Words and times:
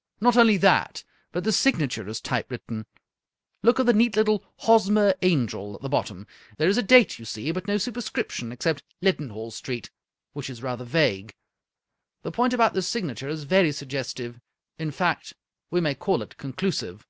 "Not 0.20 0.36
only 0.36 0.56
that, 0.58 1.02
but 1.32 1.42
the 1.42 1.50
signature 1.50 2.06
is 2.08 2.20
typewritten. 2.20 2.86
Look 3.64 3.80
at 3.80 3.86
the 3.86 3.92
neat 3.92 4.14
little' 4.14 4.44
Hosmer 4.68 5.16
Angel' 5.20 5.74
at 5.74 5.80
the 5.80 5.88
bottom. 5.88 6.28
There 6.58 6.68
is 6.68 6.78
a 6.78 6.80
date, 6.82 7.18
you 7.18 7.24
see, 7.24 7.50
but 7.50 7.66
no 7.66 7.76
superscription 7.78 8.52
except 8.52 8.84
Leadenhall 9.02 9.50
Street, 9.50 9.90
which 10.32 10.48
is 10.48 10.62
rather 10.62 10.84
vague. 10.84 11.34
The 12.22 12.30
point 12.30 12.52
about 12.52 12.74
the 12.74 12.82
signa 12.82 13.16
ture 13.16 13.28
is 13.28 13.42
very 13.42 13.72
suggestive— 13.72 14.40
in 14.78 14.92
fact, 14.92 15.34
we 15.72 15.80
may 15.80 15.96
call 15.96 16.22
it 16.22 16.36
conclusive." 16.36 17.04